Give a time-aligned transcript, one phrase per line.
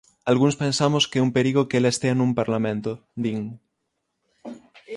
[0.31, 2.91] Algúns pensamos que é un perigo que ela estea nun Parlamento,
[3.23, 3.39] din.